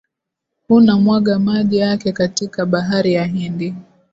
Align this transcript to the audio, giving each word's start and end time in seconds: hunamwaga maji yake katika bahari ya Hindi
hunamwaga 0.67 1.39
maji 1.39 1.77
yake 1.77 2.11
katika 2.11 2.65
bahari 2.65 3.13
ya 3.13 3.25
Hindi 3.25 3.75